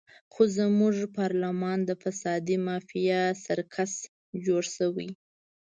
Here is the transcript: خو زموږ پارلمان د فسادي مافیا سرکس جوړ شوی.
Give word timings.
خو 0.31 0.41
زموږ 0.57 0.95
پارلمان 1.17 1.79
د 1.85 1.91
فسادي 2.01 2.57
مافیا 2.67 3.21
سرکس 3.45 3.91
جوړ 4.45 4.63
شوی. 4.75 5.09